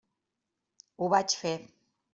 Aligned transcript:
Ho 1.03 1.11
vaig 1.17 1.39
fer. 1.45 1.57